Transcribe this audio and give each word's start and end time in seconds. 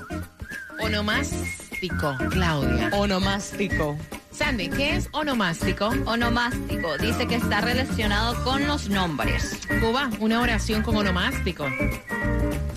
onomástico, 0.79 2.15
Claudia. 2.29 2.89
Onomástico. 2.93 3.97
Sandy, 4.31 4.69
¿qué 4.69 4.95
es 4.97 5.09
onomástico? 5.13 5.87
Onomástico 6.05 6.95
dice 6.99 7.25
que 7.27 7.35
está 7.35 7.61
relacionado 7.61 8.43
con 8.43 8.67
los 8.67 8.87
nombres. 8.89 9.59
Cuba, 9.81 10.09
una 10.19 10.39
oración 10.41 10.83
con 10.83 10.95
onomástico. 10.95 11.65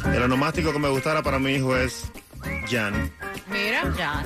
El 0.06 0.22
onomástico 0.22 0.72
que 0.72 0.78
me 0.78 0.88
gustara 0.88 1.22
para 1.22 1.38
mi 1.38 1.52
hijo 1.52 1.76
es 1.76 2.10
Jan. 2.70 3.10
Mira, 3.50 3.92
Ya. 3.98 4.22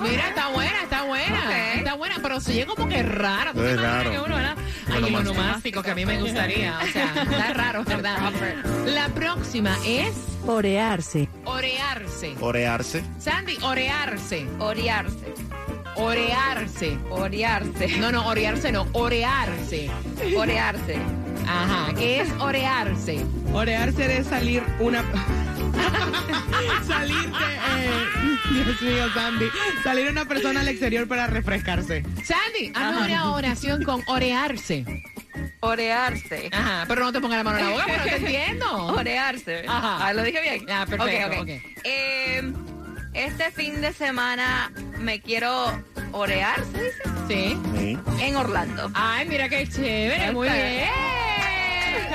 mira, 0.00 0.28
está 0.28 0.48
buena, 0.48 0.82
está 0.82 1.02
buena. 1.04 1.38
Ok. 1.46 1.76
Está 1.76 1.94
buena, 1.94 2.16
pero 2.22 2.40
se 2.40 2.52
oye 2.52 2.66
como 2.66 2.88
que 2.88 3.02
raro. 3.02 3.52
¿Tú 3.52 3.60
te 3.60 3.66
Es 3.68 3.72
imaginas 3.74 3.96
raro. 4.04 4.10
que 4.10 4.18
uno, 4.20 4.34
¿verdad? 4.36 4.56
Ay, 4.58 4.92
el 4.96 5.04
Onomástico. 5.04 5.30
onomástico 5.30 5.82
que 5.82 5.90
a 5.90 5.94
mí 5.94 6.06
me 6.06 6.20
gustaría. 6.20 6.78
O 6.78 6.86
sea, 6.92 7.12
está 7.22 7.52
raro, 7.54 7.84
¿verdad? 7.84 8.18
La 8.86 9.08
próxima 9.08 9.76
es 9.86 10.12
Orearse. 10.46 11.28
orearse. 11.44 12.34
Orearse. 12.40 13.04
Sandy, 13.18 13.58
orearse. 13.62 14.46
Orearse. 14.58 15.34
Orearse. 15.96 16.98
Orearse. 17.10 17.88
No, 17.98 18.10
no, 18.10 18.26
orearse 18.26 18.72
no, 18.72 18.86
orearse. 18.92 19.90
Orearse. 20.36 20.96
Ajá, 21.46 21.92
¿qué 21.94 22.20
es 22.22 22.30
orearse? 22.40 23.24
Orearse 23.52 24.08
de 24.08 24.24
salir 24.24 24.62
una. 24.80 25.02
salir 26.86 27.30
de. 27.30 27.54
eh, 27.54 27.71
Dios 28.52 28.82
mío, 28.82 29.08
Sandy. 29.14 29.46
Salir 29.82 30.10
una 30.10 30.24
persona 30.26 30.60
al 30.60 30.68
exterior 30.68 31.08
para 31.08 31.26
refrescarse. 31.26 32.02
Sandy, 32.24 32.72
hazme 32.74 33.06
una 33.12 33.32
oración 33.32 33.82
con 33.82 34.02
orearse. 34.06 34.84
Orearse. 35.60 36.48
Ajá, 36.52 36.84
pero 36.88 37.02
no 37.04 37.12
te 37.12 37.20
pongas 37.20 37.38
la 37.38 37.44
mano 37.44 37.58
en 37.58 37.64
la 37.66 37.70
boca, 37.70 37.84
pero 37.86 37.98
no 37.98 38.04
te 38.04 38.16
entiendo. 38.16 38.86
Orearse. 38.88 39.64
Ajá. 39.68 40.06
Ah, 40.06 40.12
lo 40.12 40.22
dije 40.22 40.40
bien. 40.42 40.66
Ah, 40.70 40.86
perfecto, 40.88 41.26
Ok, 41.28 41.32
ok. 41.34 41.42
ok. 41.42 41.48
Eh, 41.84 42.52
este 43.14 43.50
fin 43.52 43.80
de 43.80 43.92
semana 43.92 44.72
me 44.98 45.20
quiero 45.20 45.82
orear, 46.12 46.60
¿se 46.72 46.82
dice? 46.82 47.02
Sí. 47.28 47.58
Sí. 47.78 47.98
En 48.20 48.36
Orlando. 48.36 48.90
Ay, 48.94 49.26
mira 49.28 49.48
qué 49.48 49.66
chévere, 49.68 50.32
muy 50.32 50.48
bien. 50.48 50.88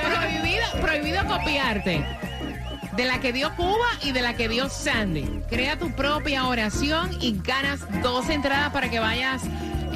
Prohibido, 0.04 0.66
prohibido 0.80 1.24
copiarte. 1.26 2.04
De 2.98 3.04
la 3.04 3.20
que 3.20 3.32
dio 3.32 3.54
Cuba 3.54 3.86
y 4.02 4.10
de 4.10 4.22
la 4.22 4.34
que 4.34 4.48
dio 4.48 4.68
Sandy. 4.68 5.42
Crea 5.48 5.78
tu 5.78 5.92
propia 5.92 6.46
oración 6.48 7.16
y 7.20 7.40
ganas 7.40 7.78
dos 8.02 8.28
entradas 8.28 8.72
para 8.72 8.90
que 8.90 8.98
vayas 8.98 9.40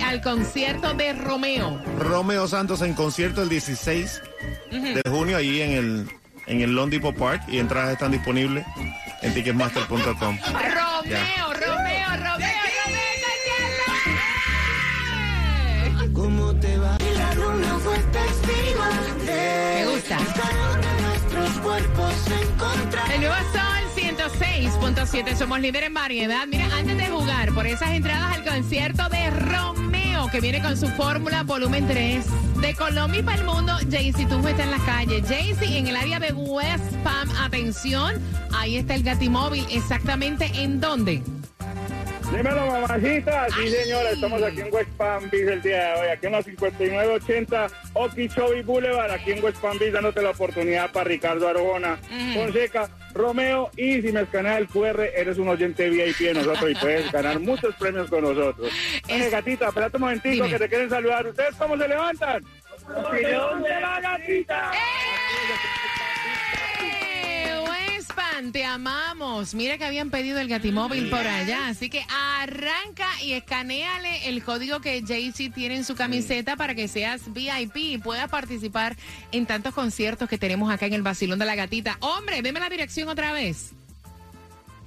al 0.05 0.21
concierto 0.21 0.95
de 0.95 1.13
Romeo. 1.13 1.83
Romeo 1.99 2.47
Santos 2.47 2.81
en 2.81 2.95
concierto 2.95 3.43
el 3.43 3.49
16 3.49 4.23
de 4.71 5.03
junio 5.11 5.37
allí 5.37 5.63
en 5.63 5.73
el 5.73 6.09
en 6.47 6.61
el 6.61 6.77
Lone 6.77 6.93
Depot 6.93 7.13
Park 7.17 7.43
y 7.49 7.59
entradas 7.59 7.95
están 7.95 8.13
disponibles 8.13 8.65
en 9.21 9.35
ticketmaster.com. 9.35 10.39
Romeo, 10.45 10.73
Romeo, 10.95 11.52
6.7. 24.39 25.37
Somos 25.37 25.61
líder 25.61 25.85
en 25.85 25.95
variedad. 25.95 26.47
Mira, 26.47 26.67
antes 26.77 26.97
de 26.97 27.07
jugar 27.07 27.53
por 27.53 27.67
esas 27.67 27.91
entradas 27.91 28.37
al 28.37 28.45
concierto 28.45 29.09
de 29.09 29.31
Romeo, 29.31 30.29
que 30.31 30.41
viene 30.41 30.61
con 30.63 30.77
su 30.77 30.89
fórmula 30.89 31.43
volumen 31.43 31.87
3. 31.87 32.25
De 32.61 32.75
Colombia 32.75 33.25
para 33.25 33.39
el 33.39 33.45
mundo, 33.45 33.73
Jaycee 33.91 34.27
Tunjo 34.27 34.49
está 34.49 34.65
en 34.65 34.71
las 34.71 34.83
calles. 34.83 35.29
Jaycee, 35.29 35.79
en 35.79 35.89
el 35.89 35.97
área 35.97 36.21
de 36.21 36.33
West 36.33 36.95
Palm, 37.03 37.29
atención, 37.41 38.21
ahí 38.55 38.77
está 38.77 38.95
el 38.95 39.03
gatimóvil. 39.03 39.67
¿Exactamente 39.71 40.51
en 40.55 40.81
dónde? 40.81 41.23
Dímelo, 42.31 42.67
mamajita. 42.67 43.47
Sí, 43.51 43.69
señora, 43.69 44.11
estamos 44.11 44.43
aquí 44.43 44.61
en 44.61 44.73
West 44.73 44.91
Palm 44.97 45.29
Beach 45.31 45.49
el 45.49 45.61
día 45.61 45.95
de 45.95 46.01
hoy, 46.01 46.09
aquí 46.09 46.27
en 46.27 46.33
la 46.33 46.43
5980 46.43 47.67
Okeechobee 47.93 48.63
Boulevard, 48.63 49.11
aquí 49.11 49.33
en 49.33 49.45
West 49.45 49.59
Palm 49.59 49.79
Beach, 49.79 49.93
dándote 49.93 50.23
la 50.23 50.31
oportunidad 50.31 50.91
para 50.93 51.05
Ricardo 51.05 51.47
Arjona 51.47 51.99
Fonseca 52.35 52.89
Romeo, 53.15 53.71
y 53.77 54.01
si 54.03 54.13
me 54.13 54.23
escanea 54.23 54.59
el 54.59 54.69
QR, 54.69 55.01
eres 55.15 55.39
un 55.39 55.49
oyente 55.49 55.89
VIP 55.91 56.19
de 56.19 56.35
nosotros 56.35 56.71
y 56.71 56.75
puedes 56.75 57.11
ganar 57.13 57.39
muchos 57.41 57.75
premios 57.77 58.09
con 58.09 58.23
nosotros. 58.23 58.69
Es- 59.09 59.15
Oye, 59.15 59.31
gatita, 59.31 59.69
espérate 59.69 59.97
un 59.97 60.03
momentico 60.03 60.35
Dime. 60.45 60.49
que 60.51 60.59
te 60.59 60.69
quieren 60.69 60.91
saludar. 60.91 61.27
¿Ustedes 61.27 61.55
cómo 61.57 61.77
se 61.77 61.89
levantan? 61.89 62.45
¡Opinión 62.97 63.63
de 63.63 63.81
la 63.81 64.01
gatita! 64.01 64.73
¡Eh! 64.75 66.02
Te 68.51 68.65
amamos. 68.65 69.55
Mira 69.55 69.79
que 69.79 69.85
habían 69.85 70.11
pedido 70.11 70.41
el 70.41 70.49
Gatimóvil 70.49 71.09
por 71.11 71.27
allá. 71.27 71.69
Así 71.69 71.89
que 71.89 72.05
arranca 72.11 73.07
y 73.23 73.33
escaneale 73.33 74.29
el 74.29 74.43
código 74.43 74.81
que 74.81 75.03
Jaycee 75.07 75.51
tiene 75.51 75.77
en 75.77 75.85
su 75.85 75.95
camiseta 75.95 76.57
para 76.57 76.75
que 76.75 76.89
seas 76.89 77.33
VIP 77.33 77.77
y 77.77 77.99
puedas 77.99 78.29
participar 78.29 78.97
en 79.31 79.47
tantos 79.47 79.75
conciertos 79.75 80.29
que 80.29 80.39
tenemos 80.39 80.73
acá 80.73 80.87
en 80.87 80.95
el 80.95 81.03
Basilón 81.03 81.39
de 81.39 81.45
la 81.45 81.55
Gatita. 81.55 81.99
Hombre, 82.01 82.43
deme 82.43 82.59
la 82.59 82.69
dirección 82.69 83.09
otra 83.09 83.33
vez. 83.33 83.75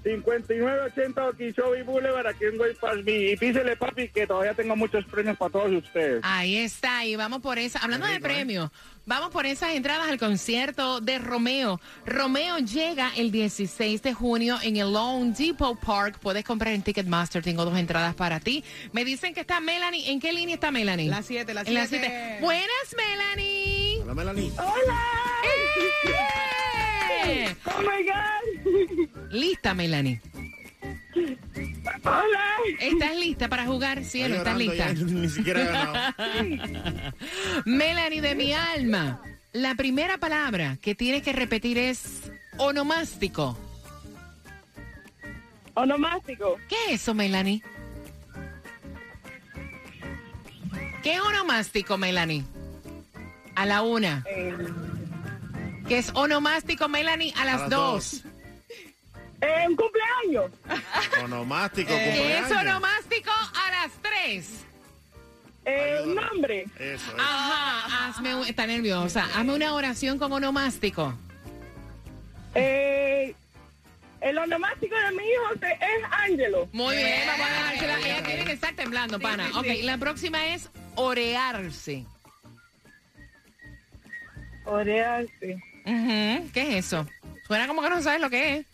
5980 0.05 1.27
Okeechobee 1.29 1.81
Boulevard, 1.81 2.27
aquí 2.27 2.45
en 2.45 2.59
West 2.59 2.79
Palm 2.79 3.03
Beach. 3.03 3.33
Y 3.33 3.37
písele, 3.37 3.75
papi, 3.75 4.09
que 4.09 4.27
todavía 4.27 4.53
tengo 4.53 4.75
muchos 4.75 5.03
premios 5.05 5.35
para 5.35 5.51
todos 5.51 5.71
ustedes. 5.71 6.21
Ahí 6.23 6.57
está, 6.57 7.03
y 7.05 7.15
vamos 7.15 7.41
por 7.41 7.57
esa. 7.57 7.79
Hablando 7.79 8.05
de 8.05 8.19
premios, 8.19 8.69
vamos 9.07 9.31
por 9.31 9.47
esas 9.47 9.71
entradas 9.73 10.07
al 10.07 10.19
concierto 10.19 11.01
de 11.01 11.17
Romeo. 11.17 11.81
Romeo 12.05 12.59
llega 12.59 13.11
el 13.17 13.31
16 13.31 14.03
de 14.03 14.13
junio 14.13 14.57
en 14.61 14.77
el 14.77 14.93
Lone 14.93 15.33
Depot 15.35 15.77
Park. 15.79 16.19
Puedes 16.21 16.43
comprar 16.45 16.73
en 16.75 16.83
Ticketmaster. 16.83 17.41
Tengo 17.41 17.65
dos 17.65 17.77
entradas 17.77 18.13
para 18.13 18.39
ti. 18.39 18.63
Me 18.91 19.03
dicen 19.05 19.33
que 19.33 19.41
está 19.41 19.59
Melanie. 19.59 20.11
¿En 20.11 20.19
qué 20.19 20.31
línea 20.31 20.53
está 20.53 20.69
Melanie? 20.69 21.09
La 21.09 21.23
siete, 21.23 21.55
la 21.55 21.61
En 21.61 21.73
la 21.73 21.87
siete. 21.87 22.05
siete. 22.07 22.37
Buenas, 22.41 22.95
Melanie. 22.95 24.01
Hola, 24.03 24.13
Melanie. 24.13 24.49
¡Eh! 24.49 25.54
Lista, 29.35 29.73
Melanie. 29.73 30.21
¡Hola! 32.03 32.55
¿Estás 32.79 33.15
lista 33.17 33.47
para 33.49 33.65
jugar? 33.65 34.03
Cielo, 34.03 34.35
Está 34.35 34.51
¿estás 34.51 34.57
lista? 34.57 34.93
ya, 34.93 35.05
Ni 35.05 35.29
siquiera 35.29 35.61
he 35.61 35.65
ganado. 35.65 36.13
Melanie 37.65 38.21
de 38.21 38.35
mi 38.35 38.53
alma. 38.53 39.21
La 39.53 39.75
primera 39.75 40.17
palabra 40.17 40.77
que 40.81 40.95
tienes 40.95 41.21
que 41.23 41.33
repetir 41.33 41.77
es 41.77 42.31
onomástico. 42.57 43.57
Onomástico. 45.73 46.57
¿Qué 46.69 46.75
es 46.87 47.01
eso, 47.01 47.13
Melanie? 47.13 47.61
¿Qué 51.03 51.13
es 51.15 51.19
onomástico, 51.19 51.97
Melanie? 51.97 52.43
A 53.55 53.65
la 53.65 53.81
una. 53.81 54.23
¿Qué 55.87 55.97
es 55.97 56.11
onomástico, 56.15 56.87
Melanie? 56.87 57.33
A 57.37 57.45
las, 57.45 57.61
las 57.61 57.69
dos. 57.69 58.23
dos. 58.23 58.34
Eh, 59.41 59.65
un 59.67 59.75
cumpleaños. 59.75 60.51
Onomástico, 61.23 61.89
¿Qué 61.89 62.09
es 62.09 62.17
cumpleaños. 62.17 62.51
onomástico? 62.61 63.31
A 63.31 63.71
las 63.71 63.91
tres. 64.01 64.65
Eh, 65.65 65.99
un 66.03 66.15
nombre. 66.15 66.63
Eso, 66.79 67.11
eso. 67.11 67.15
Ajá, 67.19 68.07
hazme, 68.09 68.35
un- 68.35 68.45
está 68.47 68.65
nerviosa. 68.67 69.25
Hazme 69.35 69.53
una 69.53 69.73
oración 69.73 70.17
con 70.19 70.31
onomástico. 70.31 71.13
Eh, 72.53 73.35
el 74.21 74.37
onomástico 74.37 74.95
de 74.95 75.11
mi 75.11 75.23
hijo 75.23 75.59
se- 75.59 75.73
es 75.73 76.03
Ángelo. 76.11 76.69
Muy 76.71 76.95
bien, 76.95 77.27
vamos 77.27 77.45
a 77.47 77.49
dejársela. 77.71 77.99
Ella 77.99 78.23
tiene 78.23 78.45
que 78.45 78.51
estar 78.53 78.73
temblando, 78.75 79.19
pana. 79.19 79.49
ok, 79.55 79.65
la 79.83 79.97
próxima 79.97 80.45
es 80.47 80.69
orearse. 80.95 82.05
Orearse. 84.65 85.55
Ujú, 85.85 86.51
¿Qué 86.53 86.61
es 86.77 86.85
eso? 86.85 87.05
Suena 87.45 87.67
como 87.67 87.81
que 87.83 87.89
no 87.89 88.01
sabes 88.01 88.21
lo 88.21 88.29
que 88.29 88.57
es. 88.57 88.65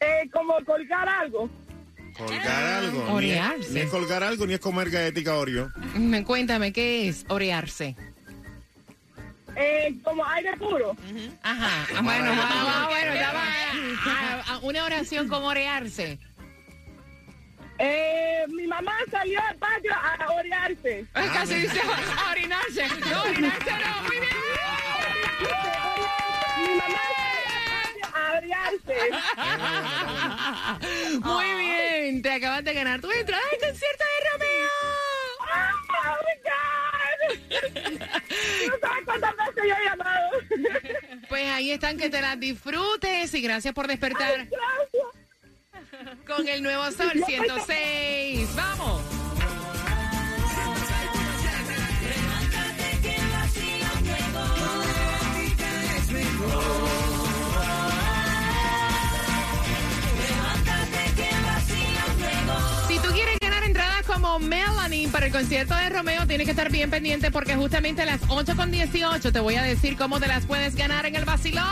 Eh, 0.00 0.28
como 0.32 0.54
colgar 0.64 1.08
algo. 1.08 1.50
Colgar 2.16 2.62
algo. 2.84 2.98
Ni 3.20 3.30
es, 3.30 3.38
Orearse. 3.40 3.70
ni 3.72 3.80
es 3.80 3.90
colgar 3.90 4.22
algo, 4.22 4.46
ni 4.46 4.54
es 4.54 4.60
comer 4.60 4.90
galletica 4.90 5.34
Oreo. 5.36 5.70
Mm, 5.94 6.22
Cuéntame, 6.22 6.72
¿qué 6.72 7.08
es 7.08 7.24
orearse? 7.28 7.96
Eh, 9.56 9.94
como 10.04 10.24
aire 10.24 10.56
puro. 10.56 10.96
Ajá, 11.42 11.86
ah, 11.96 12.00
bueno, 12.02 12.30
ah, 12.32 12.84
ah, 12.84 12.86
bueno, 12.88 13.14
ya 13.14 13.32
va. 13.32 13.42
Ah, 14.06 14.42
ah, 14.46 14.58
Una 14.62 14.84
oración 14.84 15.26
con 15.28 15.42
orearse. 15.42 16.18
Eh, 17.80 18.44
mi 18.48 18.66
mamá 18.68 18.92
salió 19.10 19.40
al 19.48 19.56
patio 19.56 19.92
a 19.94 20.32
orearse. 20.32 21.06
Ay, 21.14 21.28
Casi 21.32 21.54
dice 21.54 21.80
a 21.80 22.30
orinarse. 22.30 22.86
No, 23.10 23.22
orinarse 23.22 23.70
no, 23.70 24.02
muy 24.02 24.16
bien. 24.16 24.28
Mi 26.60 26.74
mamá 26.78 27.00
Muy 31.20 31.54
bien, 31.56 32.22
te 32.22 32.32
acabas 32.32 32.64
de 32.64 32.74
ganar 32.74 33.00
tu 33.00 33.10
entrada 33.10 33.42
al 33.52 33.58
concierto 33.58 34.04
de 34.04 34.30
Romeo. 34.32 34.68
¡Oh, 35.40 36.16
my 36.24 36.34
God! 36.44 36.58
No 38.68 38.74
sabes 38.80 39.04
cuántas 39.04 39.36
veces 39.36 39.64
yo 39.68 39.74
he 39.74 39.84
llamado. 39.84 40.28
Pues 41.28 41.48
ahí 41.50 41.70
están, 41.72 41.96
que 41.98 42.10
te 42.10 42.20
las 42.20 42.38
disfrutes 42.40 43.34
y 43.34 43.40
gracias 43.42 43.74
por 43.74 43.86
despertar 43.86 44.46
Gracias. 44.48 46.16
con 46.26 46.48
el 46.48 46.62
nuevo 46.62 46.90
Sol 46.90 47.22
106. 47.26 48.54
¡Vamos! 48.54 49.17
El 65.28 65.34
concierto 65.34 65.74
de 65.74 65.90
Romeo, 65.90 66.26
tienes 66.26 66.46
que 66.46 66.52
estar 66.52 66.72
bien 66.72 66.88
pendiente 66.88 67.30
porque 67.30 67.54
justamente 67.54 68.00
a 68.00 68.06
las 68.06 68.20
8 68.28 68.56
con 68.56 68.70
18 68.70 69.30
te 69.30 69.40
voy 69.40 69.56
a 69.56 69.62
decir 69.62 69.94
cómo 69.94 70.18
te 70.18 70.26
las 70.26 70.46
puedes 70.46 70.74
ganar 70.74 71.04
en 71.04 71.16
el 71.16 71.26
vacilón. 71.26 71.64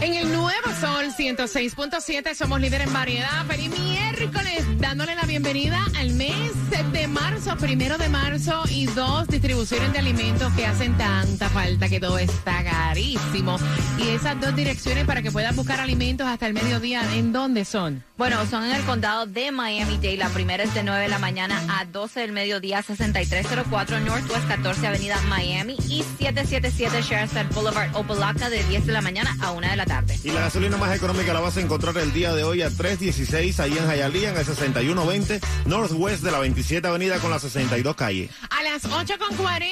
En 0.00 0.14
el 0.14 0.32
nuevo 0.32 0.70
Sol 0.80 1.12
106.7 1.16 2.34
somos 2.34 2.60
líder 2.60 2.82
en 2.82 2.92
variedad. 2.92 3.44
Feliz 3.46 3.70
miércoles, 3.78 4.64
dándole 4.78 5.14
la 5.14 5.22
bienvenida 5.22 5.84
al 5.98 6.14
mes 6.14 6.52
de 6.92 7.06
marzo, 7.08 7.56
primero 7.58 7.98
de 7.98 8.08
marzo 8.08 8.62
y 8.70 8.86
dos 8.86 9.28
distribuciones 9.28 9.92
de 9.92 9.98
alimentos 9.98 10.52
que 10.54 10.64
hacen 10.64 10.96
tanta 10.96 11.48
falta 11.50 11.88
que 11.88 12.00
todo 12.00 12.18
está 12.18 12.64
carísimo. 12.64 13.58
Y 13.98 14.08
esas 14.08 14.40
dos 14.40 14.56
direcciones 14.56 15.04
para 15.04 15.20
que 15.20 15.30
puedas 15.30 15.54
buscar 15.54 15.80
alimentos 15.80 16.26
hasta 16.26 16.46
el 16.46 16.54
mediodía, 16.54 17.02
¿en 17.14 17.32
dónde 17.32 17.64
son? 17.64 18.02
Bueno, 18.16 18.46
son 18.46 18.64
en 18.64 18.70
el 18.70 18.84
condado 18.84 19.26
de 19.26 19.50
Miami-Dade. 19.50 20.16
La 20.16 20.28
primera 20.28 20.62
es 20.62 20.72
de 20.72 20.84
9 20.84 21.02
de 21.02 21.08
la 21.08 21.18
mañana 21.18 21.60
a 21.68 21.84
12 21.84 22.20
del 22.20 22.30
mediodía, 22.30 22.80
6304 22.80 23.98
Northwest 23.98 24.46
14 24.46 24.86
Avenida 24.86 25.20
Miami 25.22 25.76
y 25.88 26.04
777 26.18 27.02
Sheridan 27.02 27.48
Boulevard, 27.52 27.92
Opalaca, 27.96 28.50
de 28.50 28.62
10 28.62 28.86
de 28.86 28.92
la 28.92 29.00
mañana 29.00 29.36
a 29.40 29.50
1 29.50 29.68
de 29.68 29.76
la 29.76 29.84
tarde. 29.84 30.16
Y 30.22 30.30
la 30.30 30.42
gasolina 30.42 30.76
más 30.76 30.94
económica 30.94 31.34
la 31.34 31.40
vas 31.40 31.56
a 31.56 31.60
encontrar 31.60 31.98
el 31.98 32.12
día 32.12 32.32
de 32.32 32.44
hoy 32.44 32.62
a 32.62 32.70
316 32.70 33.58
ahí 33.58 33.76
en 33.76 33.90
Hialeah, 33.90 34.30
en 34.30 34.36
el 34.36 34.44
6120 34.44 35.40
Northwest 35.66 36.22
de 36.22 36.30
la 36.30 36.38
27 36.38 36.86
Avenida 36.86 37.18
con 37.18 37.32
la 37.32 37.40
62 37.40 37.96
calle. 37.96 38.30
A 38.48 38.62
las 38.62 38.84
8.40 38.84 39.64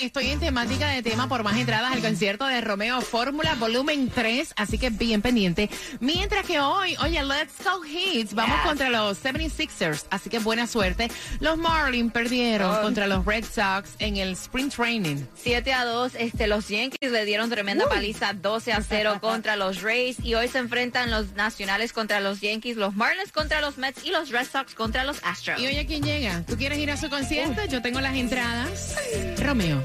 estoy 0.00 0.28
en 0.28 0.40
temática 0.40 0.88
de 0.88 1.02
tema 1.02 1.28
por 1.28 1.42
más 1.42 1.58
entradas 1.58 1.92
al 1.92 2.00
concierto 2.00 2.46
de 2.46 2.62
Romeo 2.62 3.02
Fórmula 3.02 3.56
Volumen 3.56 4.08
3, 4.08 4.54
así 4.56 4.78
que 4.78 4.88
bien 4.88 5.20
pendiente. 5.20 5.68
Mientras 6.00 6.46
que 6.46 6.60
hoy, 6.60 6.96
oye, 7.02 7.22
Let's 7.22 7.62
Go 7.62 7.89
Hits, 7.90 8.34
vamos 8.34 8.58
contra 8.60 8.90
los 8.90 9.22
76ers, 9.22 10.06
así 10.10 10.30
que 10.30 10.38
buena 10.38 10.66
suerte. 10.66 11.10
Los 11.40 11.58
Marlins 11.58 12.12
perdieron 12.12 12.80
contra 12.82 13.06
los 13.06 13.24
Red 13.24 13.44
Sox 13.44 13.90
en 13.98 14.16
el 14.16 14.32
Spring 14.32 14.70
Training. 14.70 15.16
7 15.34 15.72
a 15.72 15.84
2, 15.84 16.12
este, 16.18 16.46
los 16.46 16.68
Yankees 16.68 17.10
le 17.10 17.24
dieron 17.24 17.50
tremenda 17.50 17.88
paliza 17.88 18.32
12 18.32 18.72
a 18.72 18.82
0 18.82 19.18
contra 19.20 19.56
los 19.56 19.82
Rays 19.82 20.16
y 20.22 20.34
hoy 20.34 20.48
se 20.48 20.58
enfrentan 20.58 21.10
los 21.10 21.32
Nacionales 21.32 21.92
contra 21.92 22.20
los 22.20 22.40
Yankees, 22.40 22.76
los 22.76 22.94
Marlins 22.94 23.32
contra 23.32 23.60
los 23.60 23.78
Mets 23.78 24.04
y 24.04 24.10
los 24.10 24.30
Red 24.30 24.46
Sox 24.50 24.74
contra 24.74 25.04
los 25.04 25.18
Astros. 25.24 25.60
¿Y 25.60 25.66
oye 25.66 25.86
quién 25.86 26.02
llega? 26.02 26.44
¿Tú 26.46 26.56
quieres 26.56 26.78
ir 26.78 26.90
a 26.90 26.96
su 26.96 27.08
concierto? 27.10 27.64
Yo 27.66 27.82
tengo 27.82 28.00
las 28.00 28.14
entradas. 28.14 28.96
Romeo. 29.38 29.82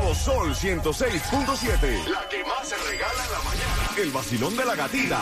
Nuevo 0.00 0.14
Sol 0.14 0.54
106.7. 0.54 2.06
La 2.08 2.28
que 2.28 2.42
más 2.44 2.68
se 2.68 2.76
regala 2.76 3.24
en 3.24 3.32
la 3.32 3.38
mañana. 3.44 3.90
El 3.98 4.10
vacilón 4.10 4.56
de 4.56 4.64
la 4.64 4.74
gatita. 4.74 5.20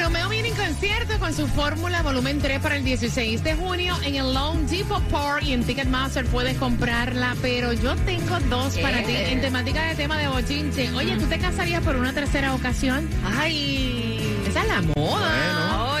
Romeo 0.00 0.28
viene 0.28 0.48
en 0.48 0.54
concierto 0.56 1.18
con 1.18 1.32
su 1.34 1.46
fórmula 1.48 2.02
volumen 2.02 2.38
3 2.40 2.60
para 2.60 2.76
el 2.76 2.84
16 2.84 3.42
de 3.42 3.54
junio 3.54 3.96
en 4.04 4.16
el 4.16 4.34
Lone 4.34 4.66
Depot 4.66 5.02
Park 5.04 5.44
y 5.44 5.52
en 5.52 5.64
Ticketmaster 5.64 6.26
puedes 6.26 6.56
comprarla, 6.58 7.36
pero 7.40 7.72
yo 7.72 7.96
tengo 7.96 8.38
dos 8.50 8.76
para 8.78 9.02
ti 9.02 9.14
en 9.14 9.40
temática 9.40 9.82
de 9.84 9.94
tema 9.94 10.18
de 10.18 10.28
bochinche. 10.28 10.92
Oye, 10.92 11.16
¿tú 11.16 11.26
te 11.26 11.38
casarías 11.38 11.82
por 11.82 11.96
una 11.96 12.12
tercera 12.12 12.54
ocasión? 12.54 13.08
Ay, 13.38 14.44
Esa 14.46 14.60
es 14.62 14.68
la 14.68 14.82
moda. 14.94 15.86
ay. 15.86 15.91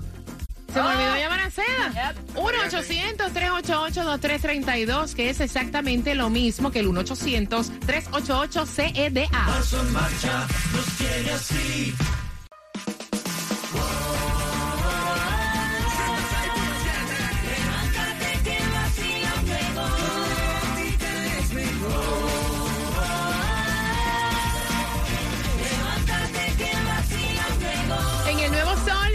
Se 0.72 0.80
me 0.80 0.88
olvidó 0.88 1.16
llamar 1.16 1.40
a 1.40 1.50
Seda. 1.50 2.14
1-800-388-2332, 2.34 5.14
que 5.14 5.28
es 5.28 5.40
exactamente 5.40 6.14
lo 6.14 6.30
mismo 6.30 6.70
que 6.70 6.80
el 6.80 6.88
1-800-388-CEDA. 6.88 9.28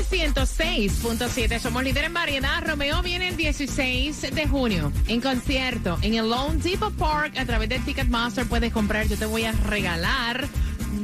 106.7. 0.09 1.59
Somos 1.59 1.83
líder 1.83 2.05
en 2.05 2.13
variedad. 2.13 2.63
Romeo 2.65 3.01
viene 3.01 3.29
el 3.29 3.38
16 3.38 4.33
de 4.33 4.47
junio 4.47 4.91
en 5.07 5.21
concierto 5.21 5.97
en 6.01 6.15
el 6.15 6.29
Lone 6.29 6.59
Depot 6.59 6.93
Park. 6.93 7.38
A 7.38 7.45
través 7.45 7.69
de 7.69 7.79
Ticketmaster 7.79 8.45
puedes 8.45 8.71
comprar. 8.71 9.07
Yo 9.07 9.17
te 9.17 9.25
voy 9.25 9.43
a 9.43 9.51
regalar 9.51 10.47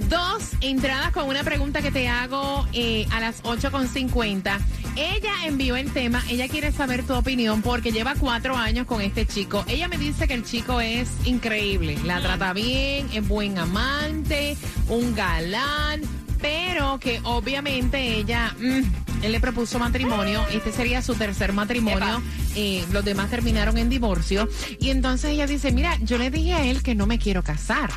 dos 0.10 0.52
entradas 0.62 1.12
con 1.12 1.28
una 1.28 1.44
pregunta 1.44 1.82
que 1.82 1.92
te 1.92 2.08
hago 2.08 2.66
eh, 2.74 3.06
a 3.12 3.20
las 3.20 3.44
8.50. 3.44 4.60
Ella 4.96 5.34
envió 5.46 5.76
el 5.76 5.92
tema. 5.92 6.24
Ella 6.30 6.48
quiere 6.48 6.72
saber 6.72 7.04
tu 7.04 7.14
opinión 7.14 7.62
porque 7.62 7.92
lleva 7.92 8.16
cuatro 8.16 8.56
años 8.56 8.86
con 8.86 9.02
este 9.02 9.26
chico. 9.26 9.66
Ella 9.68 9.88
me 9.88 9.98
dice 9.98 10.28
que 10.28 10.34
el 10.34 10.44
chico 10.44 10.80
es 10.80 11.10
increíble. 11.26 11.98
La 12.06 12.22
trata 12.22 12.54
bien, 12.54 13.10
es 13.14 13.28
buen 13.28 13.58
amante, 13.58 14.56
un 14.90 15.16
galán 15.16 16.23
pero 16.44 17.00
que 17.00 17.22
obviamente 17.24 18.18
ella, 18.18 18.54
mm, 18.60 19.24
él 19.24 19.32
le 19.32 19.40
propuso 19.40 19.80
matrimonio, 19.80 20.46
este 20.52 20.74
sería 20.74 21.02
su 21.02 21.16
tercer 21.16 21.54
matrimonio, 21.54 22.22
eh, 22.54 22.84
los 22.92 23.06
demás 23.06 23.30
terminaron 23.30 23.78
en 23.78 23.90
divorcio, 23.90 24.50
y 24.78 24.90
entonces 24.90 25.32
ella 25.32 25.48
dice, 25.48 25.72
mira, 25.72 25.98
yo 26.02 26.18
le 26.18 26.30
dije 26.30 26.54
a 26.54 26.66
él 26.66 26.84
que 26.84 26.96
no 26.96 27.08
me 27.08 27.18
quiero 27.18 27.44
casar. 27.44 27.92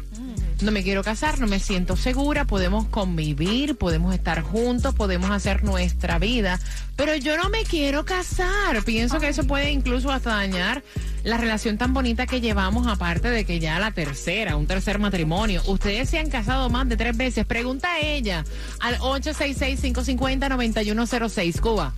No 0.62 0.72
me 0.72 0.82
quiero 0.82 1.04
casar, 1.04 1.38
no 1.38 1.46
me 1.46 1.60
siento 1.60 1.96
segura, 1.96 2.46
podemos 2.46 2.86
convivir, 2.86 3.76
podemos 3.76 4.14
estar 4.14 4.40
juntos, 4.40 4.94
podemos 4.94 5.30
hacer 5.30 5.62
nuestra 5.64 6.18
vida, 6.18 6.58
pero 6.96 7.14
yo 7.14 7.36
no 7.36 7.50
me 7.50 7.64
quiero 7.64 8.06
casar. 8.06 8.82
Pienso 8.82 9.20
que 9.20 9.28
eso 9.28 9.46
puede 9.46 9.70
incluso 9.70 10.10
hasta 10.10 10.30
dañar 10.30 10.82
la 11.26 11.36
relación 11.38 11.76
tan 11.76 11.92
bonita 11.92 12.26
que 12.26 12.40
llevamos, 12.40 12.86
aparte 12.86 13.28
de 13.28 13.44
que 13.44 13.58
ya 13.58 13.80
la 13.80 13.90
tercera, 13.90 14.54
un 14.54 14.68
tercer 14.68 15.00
matrimonio. 15.00 15.60
Ustedes 15.66 16.08
se 16.08 16.20
han 16.20 16.30
casado 16.30 16.70
más 16.70 16.88
de 16.88 16.96
tres 16.96 17.16
veces. 17.16 17.44
Pregunta 17.44 17.92
a 17.92 17.98
ella 17.98 18.44
al 18.78 18.96
866-550-9106, 18.98 21.60
Cuba. 21.60 21.92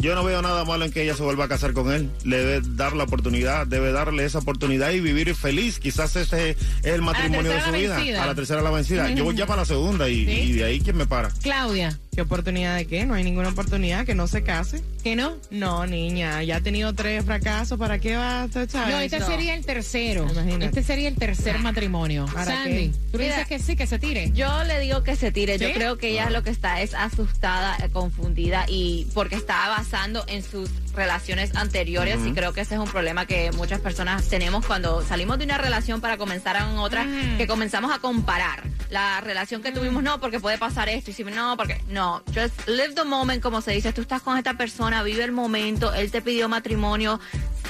Yo 0.00 0.14
no 0.14 0.24
veo 0.24 0.42
nada 0.42 0.64
malo 0.64 0.84
en 0.84 0.90
que 0.90 1.02
ella 1.02 1.14
se 1.14 1.22
vuelva 1.22 1.44
a 1.44 1.48
casar 1.48 1.72
con 1.72 1.90
él. 1.90 2.10
Le 2.24 2.36
debe 2.36 2.60
dar 2.74 2.92
la 2.92 3.04
oportunidad, 3.04 3.66
debe 3.66 3.92
darle 3.92 4.24
esa 4.24 4.40
oportunidad 4.40 4.90
y 4.90 5.00
vivir 5.00 5.34
feliz. 5.34 5.78
Quizás 5.78 6.14
ese 6.16 6.50
es 6.50 6.56
el 6.82 7.00
matrimonio 7.00 7.52
de 7.52 7.62
su 7.62 7.70
vida. 7.70 7.96
A 8.22 8.26
la 8.26 8.34
tercera 8.34 8.60
la 8.60 8.70
vencida. 8.70 9.08
Yo 9.12 9.24
voy 9.24 9.36
ya 9.36 9.46
para 9.46 9.62
la 9.62 9.64
segunda 9.64 10.10
y, 10.10 10.22
y 10.28 10.52
de 10.52 10.64
ahí 10.64 10.80
quién 10.80 10.96
me 10.96 11.06
para. 11.06 11.30
Claudia, 11.40 11.98
¿Qué 12.14 12.20
oportunidad 12.20 12.76
de 12.76 12.86
qué? 12.86 13.06
No 13.06 13.14
hay 13.14 13.24
ninguna 13.24 13.48
oportunidad 13.48 14.04
que 14.04 14.14
no 14.14 14.26
se 14.26 14.42
case. 14.42 14.82
¿que 15.02 15.16
no? 15.16 15.36
No, 15.50 15.86
niña, 15.86 16.42
ya 16.42 16.56
ha 16.56 16.60
tenido 16.60 16.94
tres 16.94 17.24
fracasos. 17.24 17.78
¿Para 17.78 17.98
qué 17.98 18.16
va 18.16 18.42
a 18.42 18.44
echar 18.44 18.88
No, 18.88 19.00
este 19.00 19.20
sería 19.20 19.54
el 19.54 19.64
tercero. 19.64 20.26
Imagínate. 20.30 20.66
Este 20.66 20.82
sería 20.82 21.08
el 21.08 21.16
tercer 21.16 21.58
matrimonio. 21.58 22.26
¿Para 22.32 22.44
Sandy, 22.44 22.90
qué? 22.90 22.94
tú 23.10 23.18
Mira, 23.18 23.36
dices 23.36 23.48
que 23.48 23.58
sí, 23.58 23.76
que 23.76 23.86
se 23.86 23.98
tire. 23.98 24.30
Yo 24.32 24.64
le 24.64 24.78
digo 24.80 25.02
que 25.02 25.16
se 25.16 25.32
tire. 25.32 25.58
¿Sí? 25.58 25.64
Yo 25.64 25.72
creo 25.72 25.98
que 25.98 26.10
ella 26.10 26.30
lo 26.30 26.42
que 26.42 26.50
está 26.50 26.80
es 26.82 26.94
asustada, 26.94 27.76
eh, 27.82 27.88
confundida 27.90 28.64
y 28.68 29.08
porque 29.12 29.34
está 29.34 29.68
basando 29.68 30.24
en 30.28 30.42
sus 30.42 30.70
relaciones 30.94 31.54
anteriores 31.56 32.18
y 32.26 32.32
creo 32.32 32.52
que 32.52 32.60
ese 32.60 32.74
es 32.74 32.80
un 32.80 32.88
problema 32.88 33.26
que 33.26 33.50
muchas 33.52 33.80
personas 33.80 34.28
tenemos 34.28 34.66
cuando 34.66 35.02
salimos 35.02 35.38
de 35.38 35.44
una 35.44 35.58
relación 35.58 36.00
para 36.00 36.18
comenzar 36.18 36.56
en 36.56 36.78
otra, 36.78 37.06
que 37.36 37.46
comenzamos 37.46 37.92
a 37.92 37.98
comparar 37.98 38.62
la 38.90 39.20
relación 39.22 39.62
que 39.62 39.72
tuvimos, 39.72 40.02
no, 40.02 40.20
porque 40.20 40.38
puede 40.38 40.58
pasar 40.58 40.88
esto 40.88 41.10
y 41.10 41.14
si 41.14 41.24
no, 41.24 41.56
porque 41.56 41.82
no, 41.88 42.22
just 42.34 42.68
live 42.68 42.94
the 42.94 43.04
moment, 43.04 43.42
como 43.42 43.62
se 43.62 43.72
dice, 43.72 43.92
tú 43.92 44.02
estás 44.02 44.20
con 44.22 44.36
esta 44.36 44.54
persona, 44.54 45.02
vive 45.02 45.24
el 45.24 45.32
momento, 45.32 45.94
él 45.94 46.10
te 46.10 46.20
pidió 46.20 46.48
matrimonio, 46.48 47.18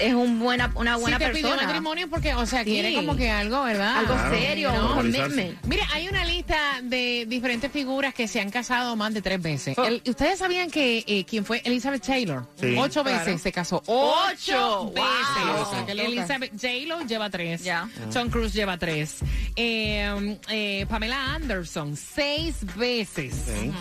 es 0.08 0.14
un 0.14 0.38
buena, 0.38 0.72
una 0.74 0.96
buena 0.96 1.18
sí 1.18 1.24
te 1.24 1.30
persona. 1.30 1.52
pidió 1.54 1.66
matrimonio 1.66 2.08
porque, 2.10 2.34
o 2.34 2.46
sea, 2.46 2.60
Sí. 2.64 2.70
quiere 2.70 2.94
como 2.94 3.16
que 3.16 3.30
algo, 3.30 3.62
¿verdad? 3.62 3.98
Algo 3.98 4.14
Claro, 4.14 4.34
serio, 4.36 4.72
¿no? 4.72 4.96
un. 4.96 5.58
Mire, 5.64 5.82
hay 5.92 6.08
una 6.08 6.24
lista 6.24 6.56
de 6.82 7.26
diferentes 7.28 7.70
figuras 7.72 8.14
que 8.14 8.28
se 8.28 8.40
han 8.40 8.50
casado 8.50 8.96
más 8.96 9.14
de 9.14 9.22
tres 9.22 9.40
veces. 9.40 9.76
Oh. 9.78 9.84
El- 9.84 10.02
¿Ustedes 10.06 10.38
sabían 10.38 10.70
que 10.70 11.04
eh, 11.06 11.24
quién 11.24 11.44
fue 11.44 11.62
Elizabeth 11.64 12.02
Taylor? 12.04 12.46
Sí. 12.60 12.74
Ocho 12.78 13.02
Claro. 13.02 13.18
veces 13.24 13.40
se 13.42 13.52
casó. 13.52 13.82
Ocho, 13.86 14.90
Ocho. 14.90 14.92
veces. 14.92 15.96
Wow. 15.96 16.04
Elizabeth 16.06 16.52
J-Lo 16.52 17.00
lleva 17.06 17.30
tres. 17.30 17.62
Ya. 17.62 17.88
Tom 18.12 18.28
Cruise 18.30 18.52
lleva 18.52 18.76
tres. 18.78 19.16
Eh, 19.56 20.38
eh, 20.48 20.86
Pamela 20.88 21.34
Anderson, 21.34 21.96
seis 21.96 22.56
veces. 22.76 23.34
Sí. 23.46 23.72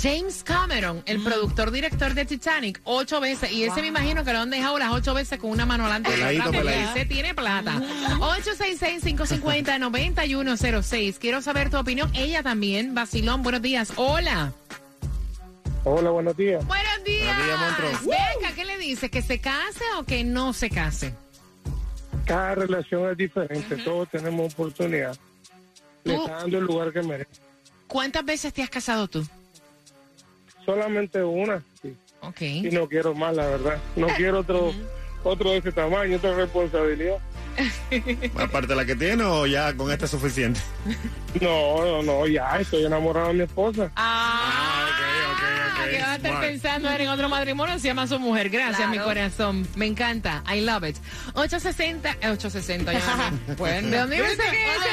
James 0.00 0.42
Cameron, 0.42 1.02
el 1.06 1.22
productor 1.22 1.70
director 1.70 2.14
de 2.14 2.24
Titanic, 2.24 2.80
ocho 2.84 3.20
veces. 3.20 3.52
Y 3.52 3.64
ese 3.64 3.82
me 3.82 3.88
imagino 3.88 4.24
que 4.24 4.32
lo 4.32 4.38
han 4.40 4.48
dejado 4.50 4.78
las 4.78 4.90
ocho 4.92 5.12
veces 5.14 5.38
con 5.38 5.50
una 5.50 5.66
mano 5.66 5.84
adelante 5.84 6.10
ese 6.12 7.04
tiene 7.04 7.34
plata. 7.34 7.80
866-550-9106. 8.20 11.18
Quiero 11.18 11.42
saber 11.42 11.68
tu 11.70 11.76
opinión. 11.76 12.10
Ella 12.14 12.42
también, 12.42 12.94
Basilón, 12.94 13.42
buenos 13.42 13.60
días. 13.62 13.92
Hola. 13.96 14.52
Hola, 15.84 16.10
buenos 16.10 16.36
días. 16.36 16.64
Buenos 16.66 17.04
días. 17.04 17.36
Venga, 18.02 18.54
¿qué 18.54 18.64
le 18.64 18.78
dice? 18.78 19.10
¿Que 19.10 19.20
se 19.20 19.40
case 19.40 19.82
o 19.98 20.04
que 20.04 20.22
no 20.24 20.52
se 20.52 20.70
case? 20.70 21.12
Cada 22.24 22.54
relación 22.54 23.10
es 23.10 23.16
diferente, 23.16 23.76
todos 23.78 24.08
tenemos 24.08 24.54
oportunidad. 24.54 25.16
Le 26.04 26.14
está 26.14 26.36
dando 26.38 26.58
el 26.58 26.64
lugar 26.64 26.92
que 26.92 27.02
merece. 27.02 27.30
¿Cuántas 27.88 28.24
veces 28.24 28.52
te 28.52 28.62
has 28.62 28.70
casado 28.70 29.08
tú? 29.08 29.26
Solamente 30.64 31.22
una, 31.22 31.62
sí. 31.80 31.96
Ok. 32.20 32.40
Y 32.42 32.70
no 32.70 32.88
quiero 32.88 33.14
más, 33.14 33.34
la 33.36 33.46
verdad. 33.46 33.78
No 33.96 34.06
quiero 34.16 34.40
otro, 34.40 34.72
otro 35.24 35.50
de 35.50 35.58
ese 35.58 35.72
tamaño, 35.72 36.16
otra 36.16 36.34
responsabilidad. 36.34 37.16
Aparte 38.38 38.68
de 38.68 38.76
la 38.76 38.84
que 38.86 38.94
tiene 38.96 39.24
o 39.24 39.46
ya 39.46 39.74
con 39.76 39.92
esta 39.92 40.06
es 40.06 40.10
suficiente. 40.10 40.58
No, 41.40 41.84
no, 41.84 42.02
no, 42.02 42.26
ya 42.26 42.58
estoy 42.58 42.86
enamorado 42.86 43.28
de 43.28 43.34
mi 43.34 43.42
esposa. 43.42 43.90
Ah, 43.96 44.86
ok, 44.88 45.32
ok, 45.32 45.82
ok. 45.84 45.90
que 45.90 46.00
va 46.00 46.12
a 46.12 46.16
estar 46.16 46.30
Smart. 46.30 46.46
pensando 46.46 46.90
en 46.90 47.08
otro 47.08 47.28
matrimonio, 47.28 47.78
se 47.78 47.88
llama 47.88 48.06
su 48.06 48.18
mujer. 48.18 48.48
Gracias, 48.48 48.76
Claro. 48.78 48.90
mi 48.92 48.98
corazón. 48.98 49.68
Me 49.76 49.84
encanta. 49.86 50.42
I 50.50 50.62
love 50.62 50.84
it. 50.88 50.96
860, 51.34 52.10
eh, 52.22 52.30
860, 52.30 52.92
ya. 52.94 53.32
Bueno. 53.58 53.88
¿De 53.90 53.98
dónde 53.98 54.16
me 54.22 54.34
saqué 54.34 54.64
ese? 54.64 54.88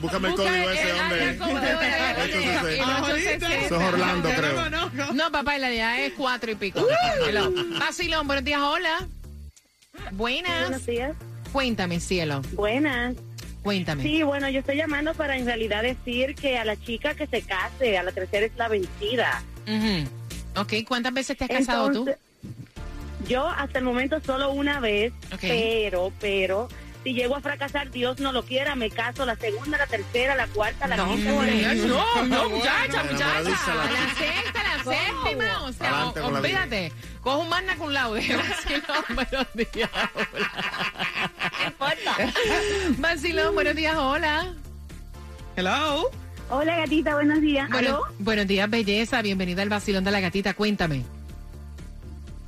Búscame 0.00 0.28
el 0.28 0.34
código 0.34 0.70
ese, 0.70 0.92
hombre. 0.92 1.24
el 1.30 1.38
código, 1.38 1.58
el- 1.58 1.64
el- 1.64 2.74
el- 2.74 2.80
860. 2.82 3.54
Eso 3.54 3.80
es 3.80 3.82
Orlando, 3.88 4.28
creo. 4.30 5.12
No, 5.14 5.32
papá, 5.32 5.58
la 5.58 5.70
idea 5.72 6.04
es 6.04 6.12
cuatro 6.14 6.50
y 6.50 6.54
pico. 6.54 6.86
Basilón, 7.78 8.26
buenos 8.26 8.44
días, 8.44 8.60
hola. 8.60 9.06
Buenas. 10.12 10.84
días. 10.86 11.12
Cuéntame, 11.52 12.00
cielo. 12.00 12.42
Buenas. 12.52 13.14
Cuéntame. 13.62 14.02
Sí, 14.02 14.22
bueno, 14.22 14.48
yo 14.48 14.60
estoy 14.60 14.76
llamando 14.76 15.12
para 15.14 15.36
en 15.36 15.46
realidad 15.46 15.82
decir 15.82 16.34
que 16.36 16.56
a 16.58 16.64
la 16.64 16.76
chica 16.76 17.14
que 17.14 17.26
se 17.26 17.42
case, 17.42 17.98
a 17.98 18.02
la 18.02 18.12
tercera 18.12 18.46
es 18.46 18.52
la 18.56 18.68
vencida. 18.68 19.42
Ujú. 19.66 20.60
Ok, 20.60 20.72
¿cuántas 20.86 21.12
veces 21.12 21.36
te 21.36 21.44
has 21.44 21.50
casado 21.50 21.86
Entonces, 21.88 22.16
Yo 23.26 23.48
hasta 23.48 23.78
el 23.80 23.84
momento 23.84 24.20
solo 24.24 24.52
una 24.52 24.78
vez, 24.78 25.12
Ok. 25.32 25.40
pero, 25.40 26.12
pero, 26.20 26.68
si 27.06 27.14
llego 27.14 27.36
a 27.36 27.40
fracasar, 27.40 27.92
Dios 27.92 28.18
no 28.18 28.32
lo 28.32 28.44
quiera, 28.44 28.74
me 28.74 28.90
caso 28.90 29.24
la 29.24 29.36
segunda, 29.36 29.78
la 29.78 29.86
tercera, 29.86 30.34
la 30.34 30.48
cuarta, 30.48 30.88
la 30.88 30.96
tú? 30.96 31.14
quinta. 31.14 31.30
No, 31.30 31.42
la 31.44 32.22
no, 32.24 32.24
no, 32.24 32.48
muchacha, 32.50 33.04
muchacha. 33.04 33.42
la- 33.44 33.84
La 33.84 34.14
sexta, 34.16 34.62
la 34.64 34.84
séptima. 34.92 35.62
O 35.62 35.72
sea, 35.72 36.06
olvídate. 36.26 36.90
Coge 37.20 37.42
un 37.44 37.48
magna 37.48 37.76
con 37.76 37.94
laude. 37.94 38.22
Vacilón, 38.36 39.04
buenos 39.14 39.46
días. 39.54 39.90
Hola. 40.16 40.52
No 41.60 41.66
importa. 41.68 42.16
Vacilón, 42.98 43.54
buenos 43.54 43.76
días, 43.76 43.94
hola. 43.96 44.54
Hello. 45.54 46.10
Hola 46.50 46.76
gatita, 46.78 47.14
buenos 47.14 47.40
días. 47.40 47.68
Bueno, 47.70 48.00
buenos 48.18 48.48
días, 48.48 48.68
belleza. 48.68 49.22
Bienvenida 49.22 49.62
al 49.62 49.68
vacilón 49.68 50.02
de 50.02 50.10
la 50.10 50.18
gatita. 50.18 50.54
Cuéntame. 50.54 51.04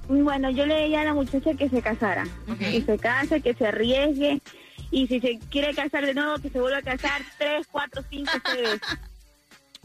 Bueno, 0.08 0.50
yo 0.50 0.66
le 0.66 0.84
dije 0.84 0.96
a 0.96 1.04
la 1.04 1.14
muchacha 1.14 1.54
que 1.54 1.68
se 1.68 1.82
casara. 1.82 2.26
Que 2.58 2.82
se 2.82 2.98
case, 2.98 3.40
que 3.40 3.54
se 3.54 3.66
arriesgue. 3.66 4.40
Y 4.90 5.06
si 5.06 5.20
se 5.20 5.38
quiere 5.50 5.74
casar 5.74 6.06
de 6.06 6.14
nuevo, 6.14 6.38
que 6.38 6.48
se 6.48 6.60
vuelva 6.60 6.78
a 6.78 6.82
casar 6.82 7.20
tres, 7.38 7.66
cuatro, 7.70 8.02
cinco, 8.08 8.32
seis 8.44 8.62
veces. 8.62 8.80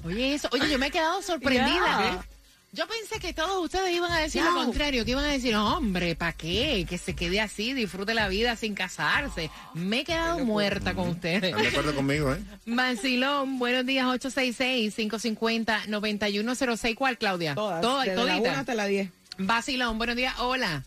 Oye, 0.05 0.33
eso, 0.33 0.49
oye, 0.51 0.69
yo 0.69 0.77
me 0.77 0.87
he 0.87 0.91
quedado 0.91 1.21
sorprendida. 1.21 1.79
Ya. 1.79 2.25
Yo 2.73 2.85
pensé 2.87 3.19
que 3.19 3.31
todos 3.33 3.63
ustedes 3.63 3.95
iban 3.95 4.11
a 4.11 4.19
decir 4.19 4.43
lo 4.43 4.53
contrario, 4.55 5.05
que 5.05 5.11
iban 5.11 5.23
a 5.23 5.31
decir, 5.31 5.55
hombre, 5.55 6.15
¿para 6.15 6.33
qué? 6.33 6.85
Que 6.89 6.97
se 6.97 7.15
quede 7.15 7.39
así, 7.39 7.73
disfrute 7.73 8.15
la 8.15 8.27
vida 8.27 8.55
sin 8.55 8.73
casarse. 8.73 9.51
Me 9.75 9.99
he 9.99 10.03
quedado 10.03 10.39
muerta 10.39 10.95
con 10.95 11.09
ustedes. 11.09 11.43
Están 11.43 11.61
de 11.61 11.67
acuerdo 11.67 11.93
conmigo, 11.95 12.33
¿eh? 12.33 12.39
Vacilón, 12.65 13.59
buenos 13.59 13.85
días, 13.85 14.07
866-550-9106. 14.07 16.95
¿Cuál, 16.95 17.19
Claudia? 17.19 17.53
Todas. 17.53 17.81
Todas, 17.81 18.07
la. 18.07 18.37
1 18.37 18.49
hasta 18.49 18.73
la 18.73 18.87
10. 18.87 19.11
Vacilón, 19.37 19.97
buenos 19.97 20.15
días, 20.15 20.35
hola. 20.39 20.83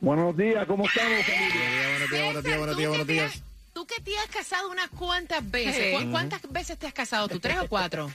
Buenos 0.00 0.36
días, 0.36 0.66
¿cómo 0.66 0.84
estamos, 0.86 1.24
familia? 1.24 1.60
Buenos 1.90 2.10
días, 2.10 2.24
buenos 2.24 2.44
días, 2.44 2.58
buenos 2.58 2.76
días, 2.76 2.88
buenos 2.88 3.06
¿Tú 3.06 3.06
que 3.06 3.06
te 3.06 3.12
días. 3.12 3.34
has- 3.36 3.42
Tú 3.72 3.86
que 3.86 4.00
te 4.02 4.18
has 4.18 4.26
casado 4.26 4.70
unas 4.70 4.88
cuantas 4.90 5.50
veces. 5.50 5.96
Sí. 5.98 6.04
¿Cu- 6.04 6.10
¿Cuántas 6.10 6.42
veces 6.52 6.78
te 6.78 6.86
has 6.86 6.92
casado 6.92 7.26
tú? 7.28 7.40
¿Tres 7.40 7.56
o 7.58 7.68
cuatro? 7.68 8.10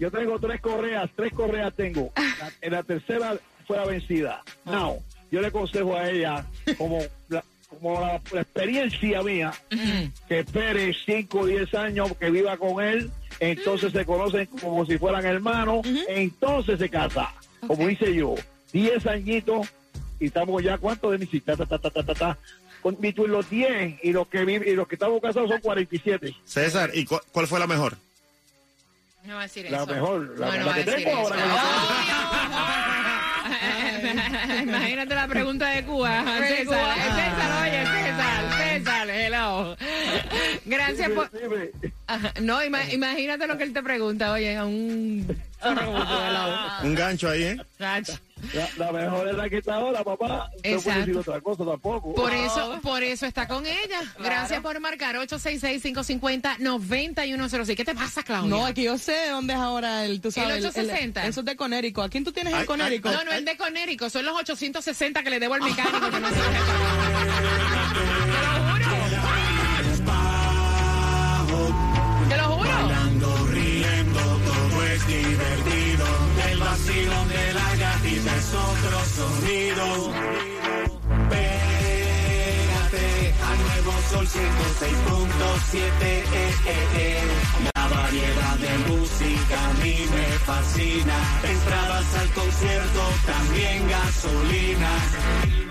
Yo 0.00 0.10
tengo 0.10 0.38
tres 0.40 0.60
correas, 0.60 1.08
tres 1.14 1.32
correas 1.32 1.72
tengo. 1.76 2.12
La- 2.16 2.52
en 2.60 2.72
la 2.72 2.82
tercera 2.82 3.36
fue 3.66 3.76
la 3.76 3.84
vencida. 3.86 4.42
No, 4.64 4.96
yo 5.30 5.40
le 5.40 5.46
aconsejo 5.48 5.94
a 5.96 6.10
ella, 6.10 6.44
como 6.76 6.98
la, 7.28 7.44
como 7.68 8.00
la, 8.00 8.20
la 8.32 8.40
experiencia 8.40 9.22
mía, 9.22 9.52
que 10.28 10.40
espere 10.40 10.92
5 11.06 11.40
o 11.40 11.46
10 11.46 11.72
años, 11.74 12.12
que 12.18 12.30
viva 12.30 12.56
con 12.56 12.82
él 12.84 13.10
entonces 13.38 13.92
se 13.92 14.06
conocen 14.06 14.46
como 14.46 14.86
si 14.86 14.96
fueran 14.96 15.24
hermanos, 15.26 15.86
entonces 16.08 16.78
se 16.78 16.88
casan. 16.88 17.26
Como 17.66 17.88
hice 17.90 18.14
yo, 18.14 18.34
10 18.72 19.06
añitos 19.06 19.68
y 20.20 20.26
estamos 20.26 20.62
ya, 20.62 20.78
¿cuánto 20.78 21.10
de 21.10 21.18
mi 21.18 21.26
cita? 21.26 21.56
Ta, 21.56 21.66
ta, 21.66 21.78
ta, 21.78 21.90
ta, 21.90 22.02
ta, 22.02 22.14
ta. 22.14 22.38
Con 22.82 22.96
between 23.00 23.32
los 23.32 23.48
10 23.50 23.98
y 24.02 24.12
los 24.12 24.28
que 24.28 24.44
viven, 24.44 24.68
y 24.68 24.72
los 24.74 24.86
que 24.86 24.94
estamos 24.94 25.20
casados 25.20 25.50
son 25.50 25.60
47. 25.60 26.34
César, 26.44 26.90
¿y 26.94 27.04
cu- 27.04 27.20
cuál 27.32 27.46
fue 27.46 27.58
la 27.58 27.66
mejor? 27.66 27.96
No 29.24 29.34
va 29.34 29.40
a 29.40 29.42
decir 29.44 29.68
La 29.70 29.78
eso. 29.78 29.86
mejor, 29.86 30.38
la, 30.38 30.46
No, 30.46 30.56
no 30.60 30.66
la 30.66 30.74
que 30.74 30.84
decir 30.84 31.04
tengo 31.04 31.20
eso. 31.22 31.34
ahora. 31.34 31.42
Imagínate 34.62 35.14
la 35.14 35.26
pregunta 35.28 35.68
de 35.70 35.84
Cuba. 35.84 36.22
César, 36.46 36.94
César, 36.94 37.62
oye, 37.62 37.86
César, 37.86 38.44
César, 38.58 39.10
hello. 39.10 39.76
Gracias 40.64 41.10
por... 41.10 41.30
No, 42.40 42.62
ima- 42.62 42.92
imagínate 42.92 43.46
lo 43.48 43.56
que 43.58 43.64
él 43.64 43.72
te 43.72 43.82
pregunta, 43.82 44.32
oye, 44.32 44.56
a 44.56 44.64
un... 44.64 45.26
Un 46.84 46.94
gancho 46.94 47.28
ahí, 47.28 47.42
¿eh? 47.44 47.56
Chacho. 47.78 48.12
La, 48.52 48.68
la 48.76 48.92
mejor 48.92 49.28
es 49.28 49.34
la 49.34 49.48
que 49.48 49.58
está 49.58 49.74
ahora, 49.76 50.04
papá. 50.04 50.28
No 50.28 50.44
puedo 50.62 50.76
Exacto. 50.76 51.00
decir 51.00 51.16
otra 51.18 51.40
cosa 51.40 51.64
tampoco. 51.64 52.14
Por 52.14 52.32
eso, 52.32 52.78
por 52.82 53.02
eso 53.02 53.26
está 53.26 53.48
con 53.48 53.66
ella. 53.66 54.00
Gracias 54.18 54.60
por 54.60 54.78
marcar 54.80 55.16
866-550-9106. 55.16 57.76
¿Qué 57.76 57.84
te 57.84 57.94
pasa, 57.94 58.22
Claudia? 58.22 58.48
No, 58.50 58.72
que 58.74 58.82
yo 58.84 58.96
sé 58.98 59.12
de 59.12 59.28
dónde 59.30 59.54
es 59.54 59.58
ahora 59.58 60.04
el, 60.04 60.20
tú 60.20 60.30
sabes. 60.30 60.58
El 60.58 60.66
860. 60.66 61.26
eso 61.26 61.40
es 61.40 61.46
de 61.46 61.56
Conérico. 61.56 62.02
¿A 62.02 62.08
quién 62.08 62.22
tú 62.24 62.32
tienes 62.32 62.52
Ay, 62.54 62.60
en 62.60 62.66
Conérico? 62.66 63.10
No, 63.10 63.24
no 63.24 63.32
es 63.32 63.44
de 63.44 63.56
Conérico, 63.56 64.08
son 64.10 64.24
los 64.24 64.36
860 64.36 65.22
que 65.22 65.30
le 65.30 65.40
debo 65.40 65.54
al 65.54 65.60
mecánico 65.62 66.10
que 66.10 66.20
no 66.20 66.28
se 66.28 66.34
Te 72.28 72.36
lo 72.36 72.36
juro. 72.36 72.36
Te 72.36 72.36
lo 72.36 72.44
juro. 72.56 72.70
riendo, 73.52 74.18
todo 74.18 74.82
es 74.84 75.06
divertido. 75.06 76.06
El 76.50 76.58
vacilón 76.58 77.05
gatita 78.06 78.36
es 78.36 78.54
otro 78.54 79.04
sonido. 79.04 80.12
Pégate 81.28 83.06
al 83.42 83.58
nuevo 83.66 83.92
sol 84.10 84.26
106.7. 84.26 85.76
eh, 86.02 86.24
eh, 86.32 86.88
eh. 86.96 87.22
La 87.74 87.88
variedad 87.88 88.56
de 88.58 88.78
música 88.90 89.66
a 89.66 89.72
mí 89.82 89.96
me 90.10 90.38
fascina. 90.44 91.14
Entradas 91.42 92.14
al 92.14 92.28
concierto, 92.30 93.00
también 93.26 93.88
gasolina. 93.88 95.65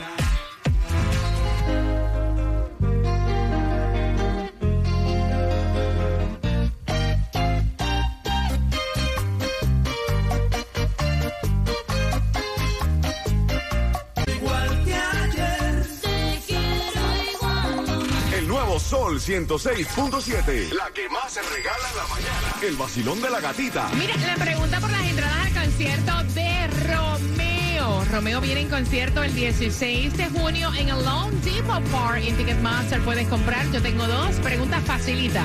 El 18.45 18.51
nuevo 18.51 18.79
Sol 18.79 19.19
106.7. 19.19 20.71
La 20.73 20.91
que 20.93 21.09
más 21.09 21.33
se 21.33 21.41
regala 21.41 21.89
en 21.89 21.97
la 21.97 22.05
mañana. 22.05 22.53
El 22.61 22.75
vacilón 22.75 23.19
de 23.19 23.31
la 23.31 23.41
gatita. 23.41 23.89
Mira, 23.97 24.15
le 24.17 24.35
pregunta 24.39 24.79
por 24.79 24.91
las 24.91 25.03
entradas 25.03 25.47
al 25.47 25.53
concierto 25.63 26.23
de 26.35 26.67
Romeo. 26.93 28.05
Romeo 28.11 28.41
viene 28.41 28.61
en 28.61 28.69
concierto 28.69 29.23
el 29.23 29.33
16 29.33 30.15
de 30.15 30.29
junio 30.29 30.71
en 30.77 30.89
el 30.89 31.03
Lone 31.03 31.35
Depot 31.43 31.83
Park 31.85 32.21
en 32.23 32.37
Ticketmaster. 32.37 33.01
Puedes 33.01 33.27
comprar, 33.29 33.65
yo 33.71 33.81
tengo 33.81 34.05
dos. 34.05 34.35
Pregunta 34.35 34.79
facilita. 34.81 35.43